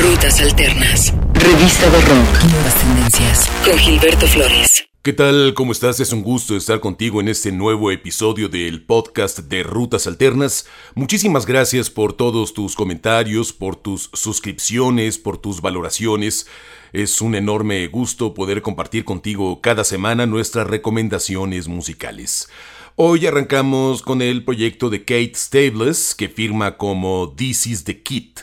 [0.00, 1.12] Rutas Alternas.
[1.34, 2.44] Revista de Rock.
[2.52, 3.50] Nuevas tendencias.
[3.64, 4.84] Con Gilberto Flores.
[5.02, 5.54] ¿Qué tal?
[5.54, 5.98] ¿Cómo estás?
[5.98, 10.66] Es un gusto estar contigo en este nuevo episodio del podcast de Rutas Alternas.
[10.94, 16.46] Muchísimas gracias por todos tus comentarios, por tus suscripciones, por tus valoraciones.
[16.92, 22.48] Es un enorme gusto poder compartir contigo cada semana nuestras recomendaciones musicales.
[22.94, 28.40] Hoy arrancamos con el proyecto de Kate Stables, que firma como This is the Kit.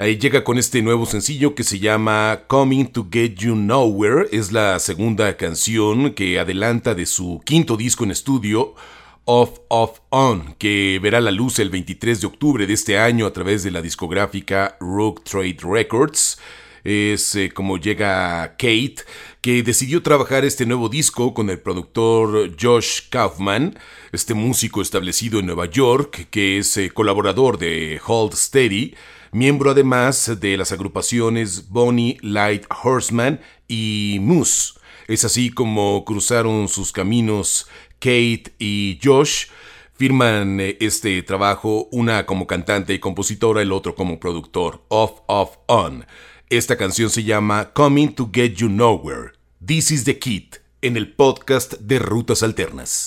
[0.00, 4.28] Ahí llega con este nuevo sencillo que se llama Coming to Get You Nowhere.
[4.30, 8.76] Es la segunda canción que adelanta de su quinto disco en estudio,
[9.24, 13.32] Off Off On, que verá la luz el 23 de octubre de este año a
[13.32, 16.38] través de la discográfica Rogue Trade Records.
[16.84, 18.96] Es eh, como llega Kate,
[19.40, 23.78] que decidió trabajar este nuevo disco con el productor Josh Kaufman,
[24.12, 28.94] este músico establecido en Nueva York, que es eh, colaborador de Hold Steady
[29.32, 34.74] miembro además de las agrupaciones Bonnie Light Horseman y Moose.
[35.06, 37.66] Es así como cruzaron sus caminos
[37.98, 39.46] Kate y Josh.
[39.94, 45.56] Firman eh, este trabajo, una como cantante y compositora, el otro como productor, Off, Off,
[45.66, 46.06] On.
[46.50, 49.32] Esta canción se llama Coming to Get You Nowhere.
[49.62, 53.04] This is the Kid, en el podcast de Rutas Alternas.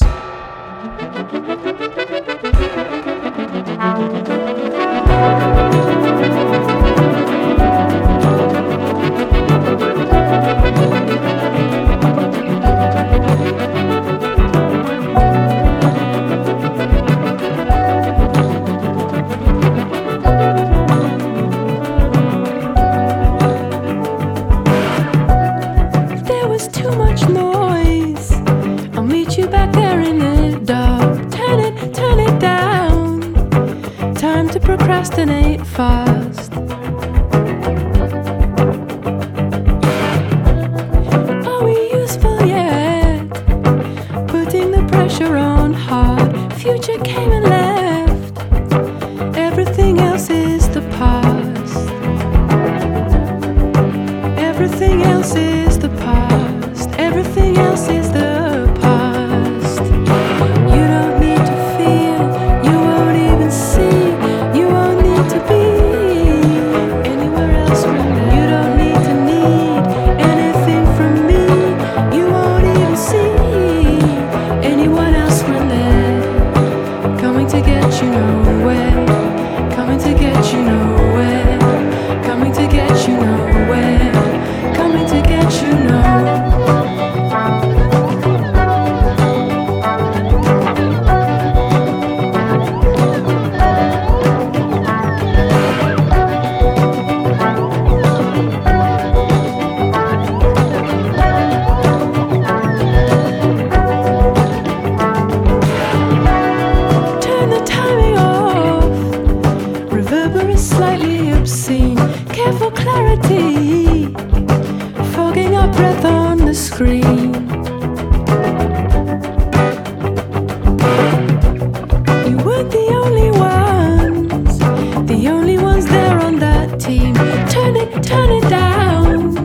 [125.42, 127.16] only ones there on that team.
[127.50, 129.36] Turn it, turn it down.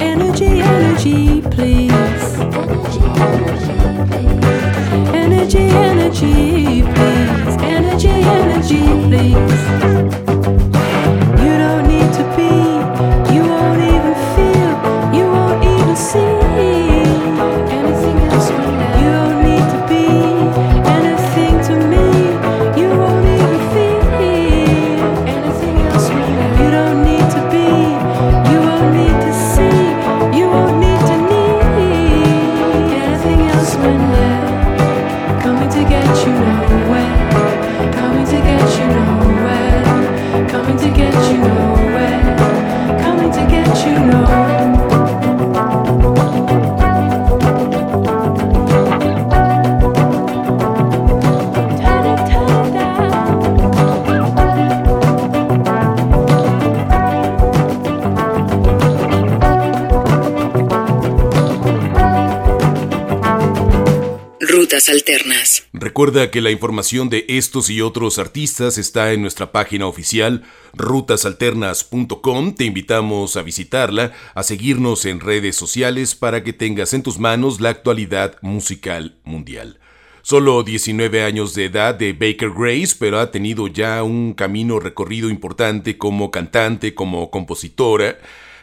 [0.00, 2.38] Energy, energy, please.
[2.52, 4.80] Energy, energy, please.
[5.18, 5.64] Energy,
[5.98, 7.56] energy, please.
[7.74, 9.99] Energy, energy, please.
[65.72, 70.42] Recuerda que la información de estos y otros artistas está en nuestra página oficial
[70.74, 72.54] rutasalternas.com.
[72.54, 77.60] Te invitamos a visitarla, a seguirnos en redes sociales para que tengas en tus manos
[77.60, 79.78] la actualidad musical mundial.
[80.22, 85.30] Solo 19 años de edad de Baker Grace, pero ha tenido ya un camino recorrido
[85.30, 88.18] importante como cantante, como compositora,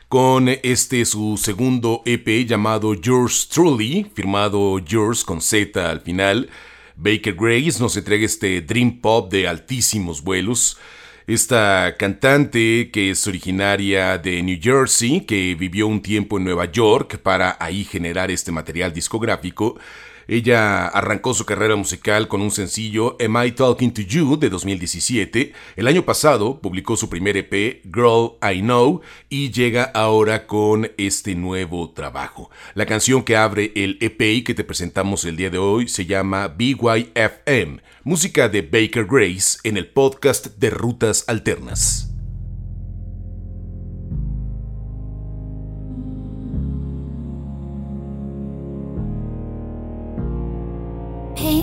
[0.08, 6.50] con este su segundo EP llamado Yours Truly, firmado Yours con Z al final.
[6.96, 10.78] Baker Grace nos entrega este dream pop de altísimos vuelos.
[11.28, 17.18] Esta cantante que es originaria de New Jersey, que vivió un tiempo en Nueva York
[17.18, 19.78] para ahí generar este material discográfico,
[20.28, 25.54] ella arrancó su carrera musical con un sencillo Am I Talking to You de 2017.
[25.76, 31.36] El año pasado publicó su primer EP Girl I Know y llega ahora con este
[31.36, 32.52] nuevo trabajo.
[32.74, 36.06] La canción que abre el EP y que te presentamos el día de hoy se
[36.06, 42.17] llama BYFM, música de Baker Grace en el podcast de Rutas Alternas.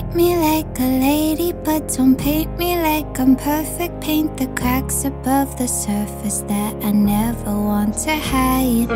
[0.05, 4.01] Paint me like a lady, but don't paint me like I'm perfect.
[4.01, 8.87] Paint the cracks above the surface that I never want to hide.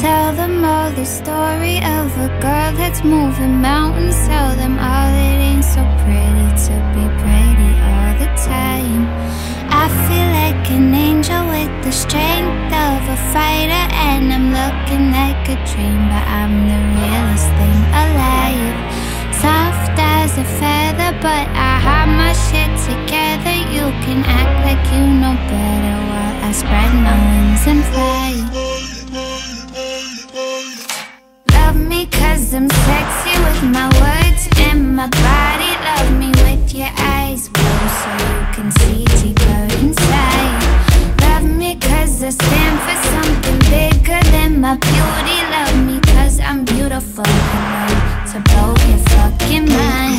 [0.00, 4.16] Tell them all the story of a girl that's moving mountains.
[4.26, 9.04] Tell them all it ain't so pretty to be pretty all the time.
[9.68, 15.44] I feel like an angel with the strength of a fighter, and I'm looking like
[15.52, 18.76] a dream, but I'm the realest thing alive.
[19.36, 19.85] Soft
[20.26, 23.56] as a feather, but I have my shit together.
[23.74, 28.30] You can act like you know better while I spread my wings and fly.
[31.56, 35.72] Love me cause I'm sexy with my words and my body.
[35.90, 40.58] Love me with your eyes closed so you can see deeper inside.
[41.26, 45.38] Love me cause I stand for something bigger than my beauty.
[45.54, 50.16] Love me cause I'm beautiful enough to blow your fucking mind.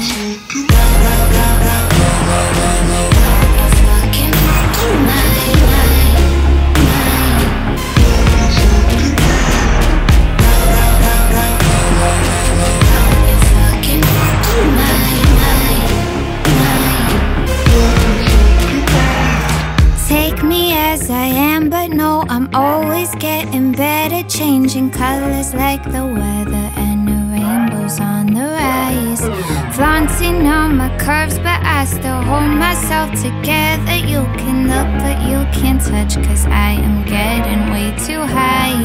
[32.97, 33.95] Hold myself together.
[33.95, 38.77] You can look, but you can't touch, cause I am getting way too high.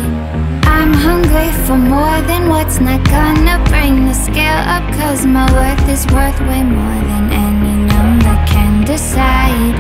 [0.65, 5.89] I'm hungry for more than what's not gonna bring the scale up, cause my worth
[5.89, 9.77] is worth way more than any number can decide.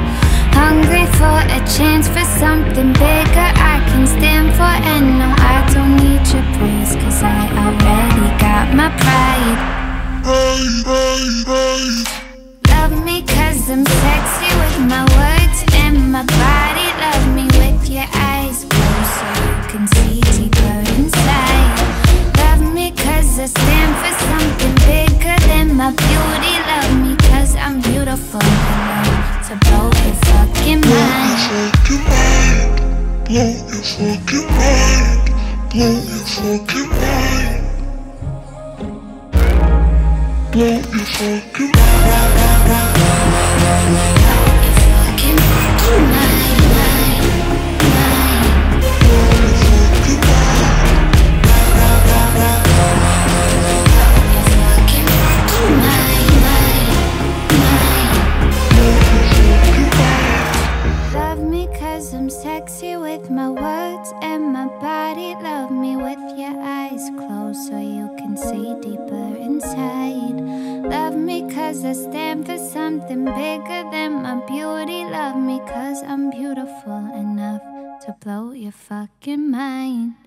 [0.55, 5.96] Hungry for a chance for something bigger I can stand for And no, I don't
[5.96, 6.72] need your praise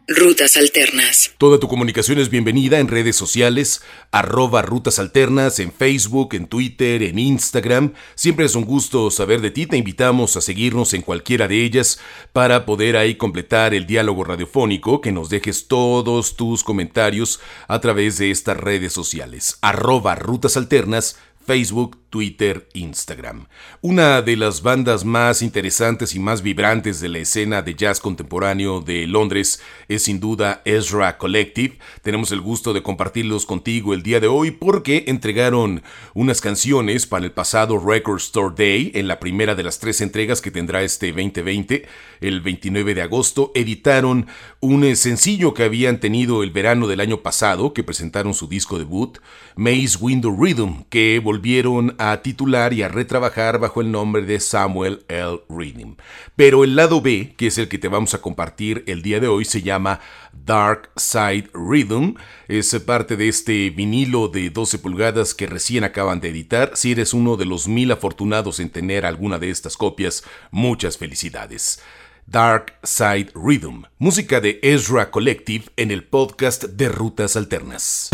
[0.08, 1.32] Rutas Alternas.
[1.38, 7.02] Toda tu comunicación es bienvenida en redes sociales, arroba rutas alternas, en Facebook, en Twitter,
[7.02, 7.94] en Instagram.
[8.14, 12.00] Siempre es un gusto saber de ti, te invitamos a seguirnos en cualquiera de ellas
[12.34, 18.18] para poder ahí completar el diálogo radiofónico, que nos dejes todos tus comentarios a través
[18.20, 23.48] de estas redes sociales, arroba rutas alternas, Facebook, Twitter, Instagram.
[23.82, 28.80] Una de las bandas más interesantes y más vibrantes de la escena de jazz contemporáneo
[28.80, 31.78] de Londres es sin duda Ezra Collective.
[32.04, 37.26] Tenemos el gusto de compartirlos contigo el día de hoy porque entregaron unas canciones para
[37.26, 41.08] el pasado Record Store Day en la primera de las tres entregas que tendrá este
[41.12, 41.86] 2020.
[42.22, 44.28] El 29 de agosto editaron
[44.62, 49.18] un sencillo que habían tenido el verano del año pasado que presentaron su disco debut,
[49.58, 54.40] Maze Window Rhythm, que volvieron a a titular y a retrabajar bajo el nombre de
[54.40, 55.40] Samuel L.
[55.50, 55.96] Rhythm.
[56.36, 59.28] Pero el lado B, que es el que te vamos a compartir el día de
[59.28, 60.00] hoy, se llama
[60.32, 62.16] Dark Side Rhythm.
[62.48, 66.72] Es parte de este vinilo de 12 pulgadas que recién acaban de editar.
[66.76, 71.82] Si eres uno de los mil afortunados en tener alguna de estas copias, muchas felicidades.
[72.28, 78.10] Dark Side Rhythm, música de Ezra Collective en el podcast de Rutas Alternas.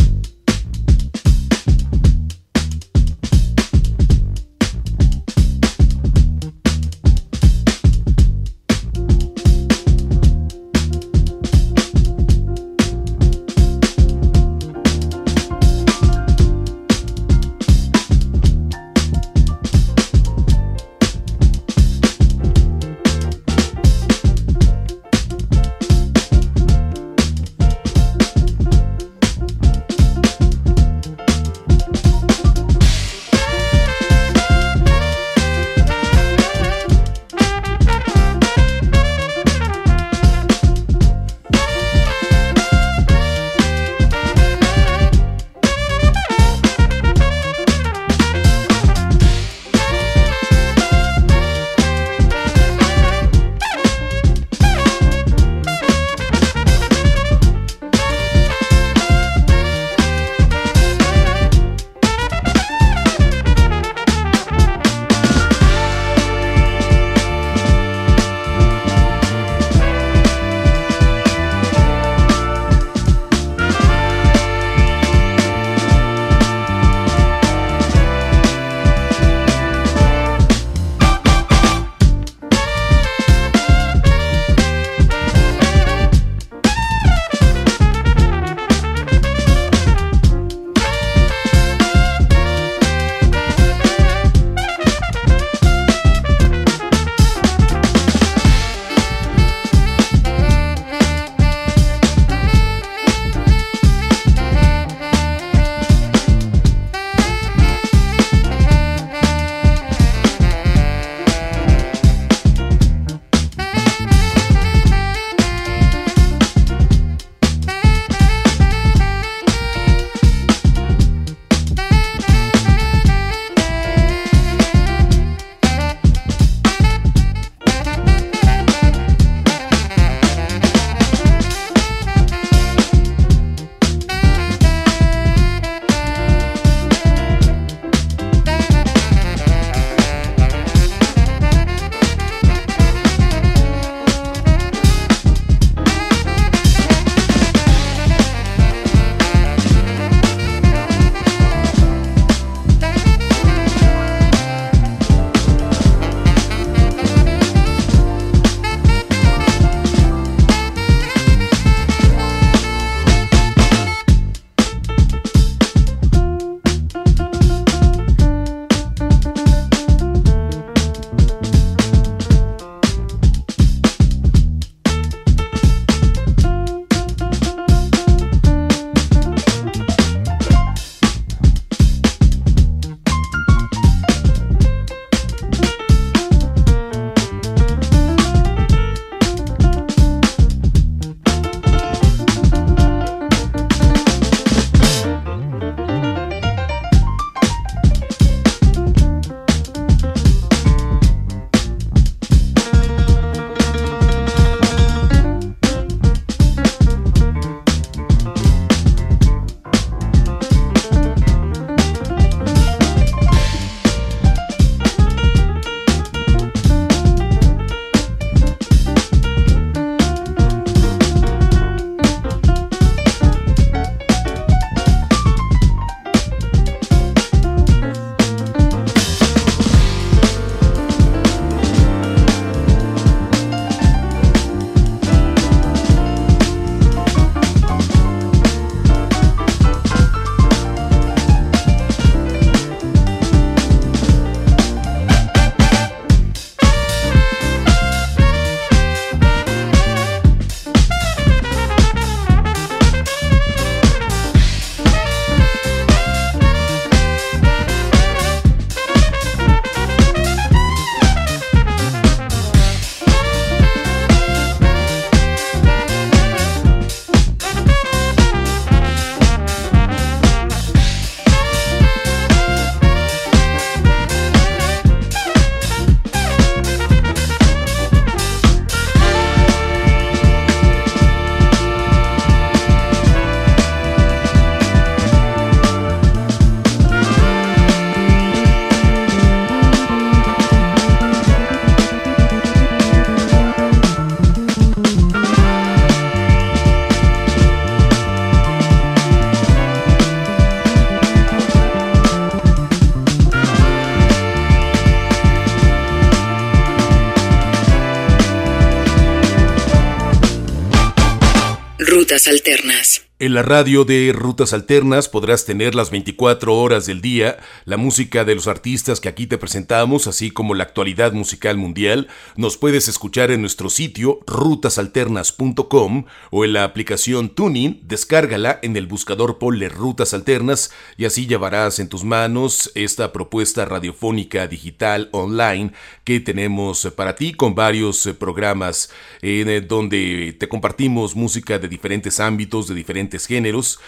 [312.51, 312.80] Rutas Alternas.
[313.21, 318.25] En la radio de Rutas Alternas podrás tener las 24 horas del día, la música
[318.25, 322.07] de los artistas que aquí te presentamos, así como la actualidad musical mundial.
[322.35, 328.87] Nos puedes escuchar en nuestro sitio rutasalternas.com o en la aplicación Tuning, descárgala en el
[328.87, 335.73] buscador Ponle Rutas Alternas y así llevarás en tus manos esta propuesta radiofónica digital online
[336.05, 338.89] que tenemos para ti con varios programas
[339.21, 343.79] en donde te compartimos música de diferentes ámbitos, de diferentes géneros,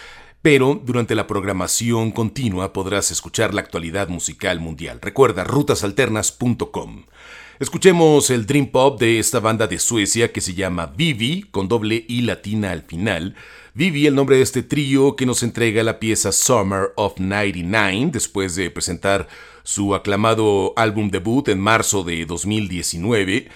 [0.42, 4.98] pero durante la programación continua podrás escuchar la actualidad musical mundial.
[5.00, 7.04] Recuerda rutasalternas.com.
[7.60, 12.04] Escuchemos el Dream Pop de esta banda de Suecia que se llama Vivi, con doble
[12.08, 13.36] I latina al final.
[13.74, 18.54] Vivi, el nombre de este trío que nos entrega la pieza Summer of 99, después
[18.54, 19.28] de presentar
[19.62, 23.48] su aclamado álbum debut en marzo de 2019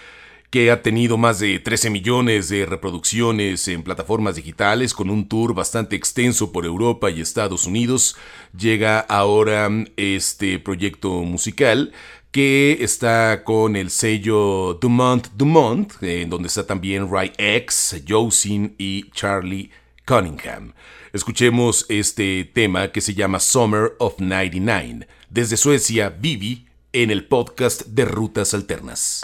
[0.50, 5.54] que ha tenido más de 13 millones de reproducciones en plataformas digitales con un tour
[5.54, 8.16] bastante extenso por Europa y Estados Unidos,
[8.56, 11.92] llega ahora este proyecto musical
[12.30, 19.10] que está con el sello Dumont Dumont, en donde está también Ray X, Josin y
[19.10, 19.70] Charlie
[20.06, 20.72] Cunningham.
[21.12, 27.86] Escuchemos este tema que se llama Summer of 99, desde Suecia, Vivi, en el podcast
[27.86, 29.22] de Rutas Alternas.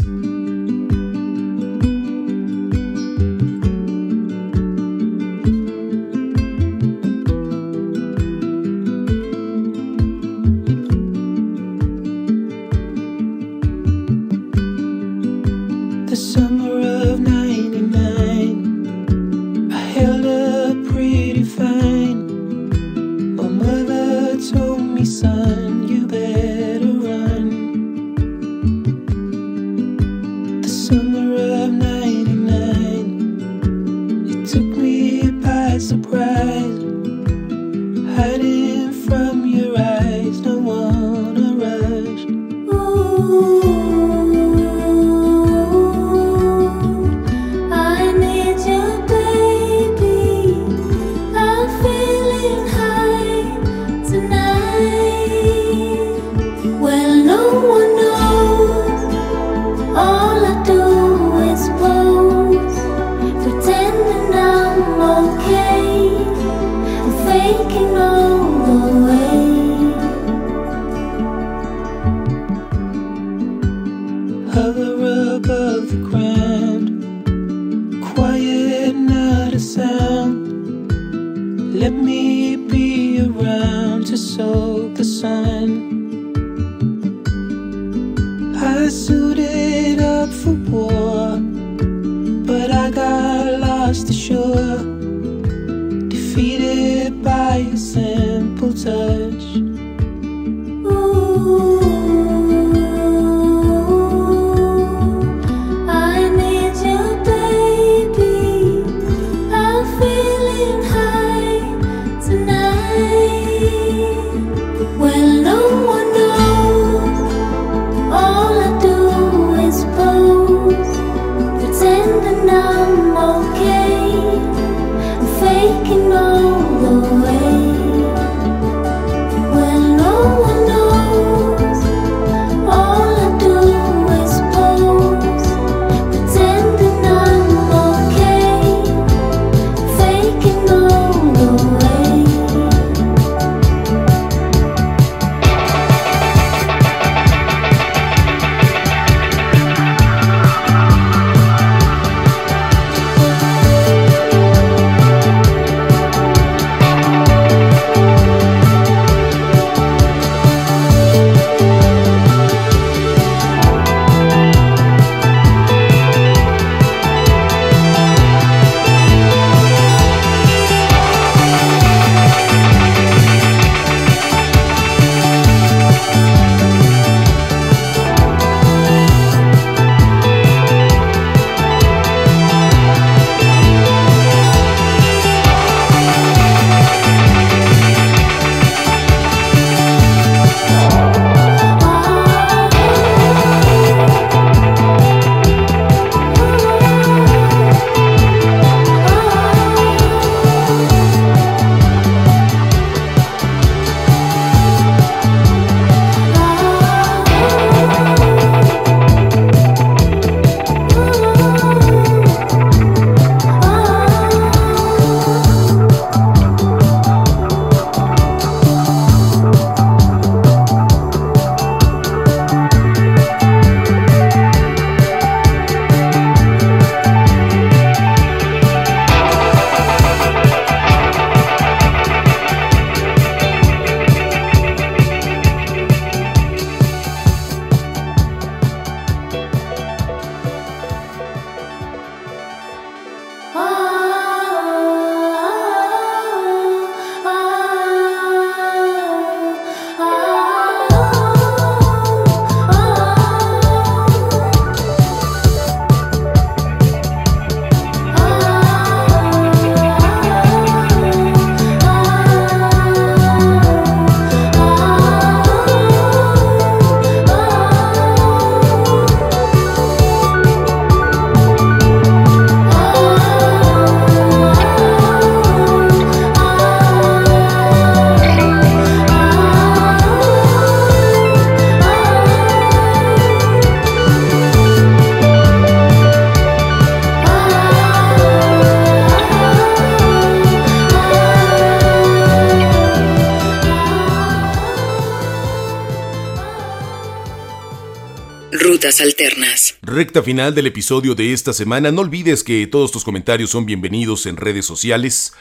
[298.84, 299.78] Rutas Alternas.
[299.80, 301.90] Recta final del episodio de esta semana.
[301.90, 305.32] No olvides que todos tus comentarios son bienvenidos en redes sociales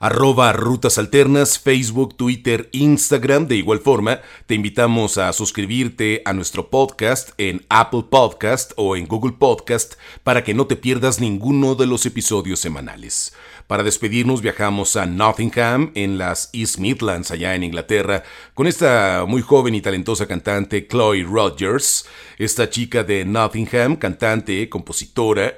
[0.00, 3.46] arroba Rutas Alternas, Facebook, Twitter, Instagram.
[3.46, 9.06] De igual forma, te invitamos a suscribirte a nuestro podcast en Apple Podcast o en
[9.06, 13.34] Google Podcast para que no te pierdas ninguno de los episodios semanales.
[13.70, 19.42] Para despedirnos viajamos a Nottingham, en las East Midlands, allá en Inglaterra, con esta muy
[19.42, 22.04] joven y talentosa cantante Chloe Rogers,
[22.36, 25.54] esta chica de Nottingham, cantante, compositora,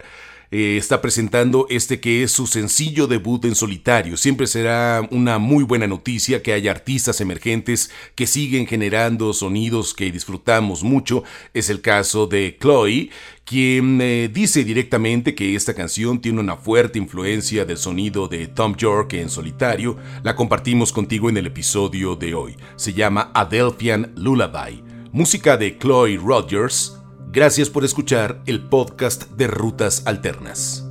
[0.52, 4.18] eh, está presentando este que es su sencillo debut en solitario.
[4.18, 10.12] Siempre será una muy buena noticia que haya artistas emergentes que siguen generando sonidos que
[10.12, 11.24] disfrutamos mucho.
[11.54, 13.08] Es el caso de Chloe,
[13.46, 18.76] quien eh, dice directamente que esta canción tiene una fuerte influencia del sonido de Tom
[18.76, 19.96] York en solitario.
[20.22, 22.56] La compartimos contigo en el episodio de hoy.
[22.76, 24.84] Se llama Adelphian Lullaby.
[25.12, 27.01] Música de Chloe Rogers,
[27.33, 30.85] Gracias por escuchar el podcast de Rutas Alternas.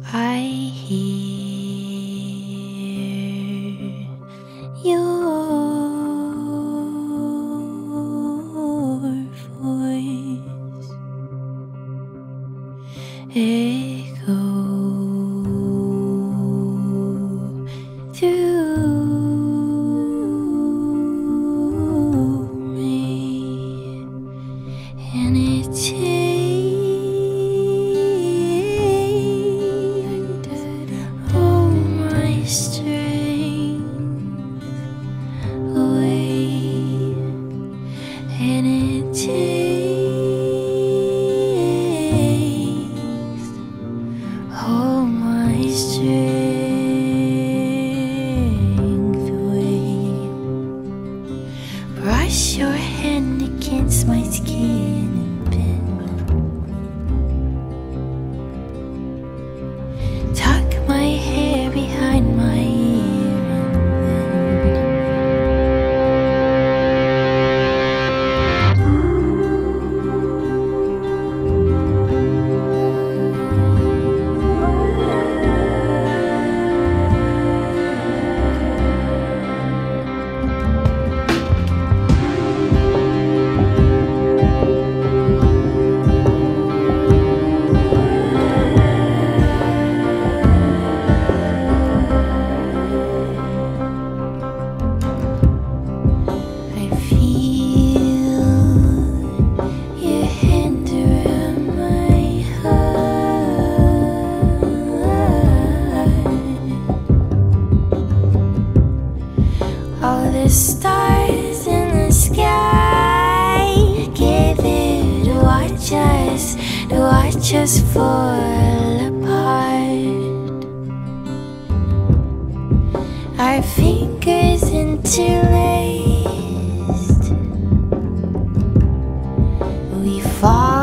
[130.01, 130.80] We fall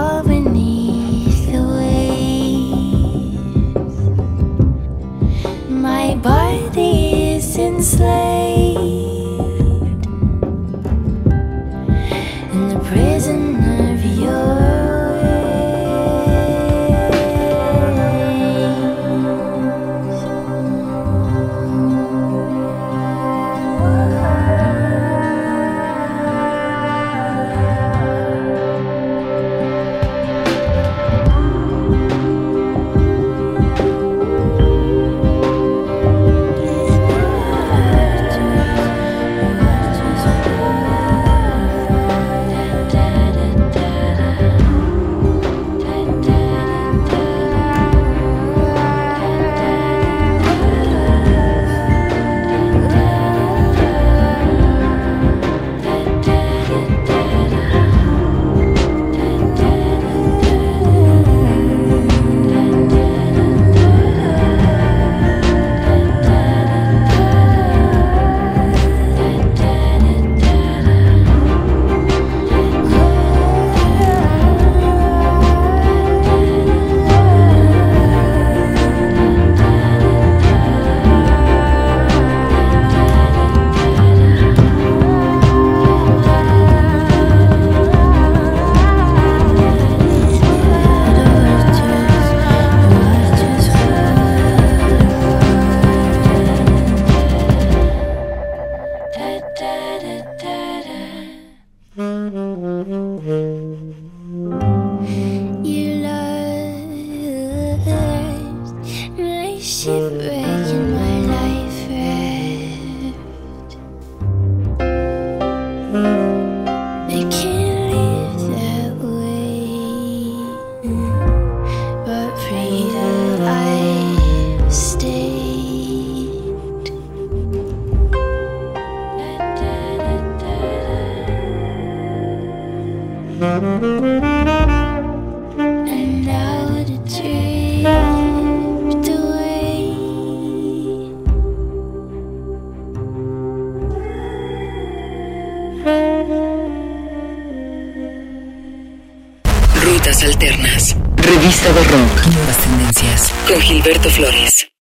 [103.18, 103.77] Mm-hmm.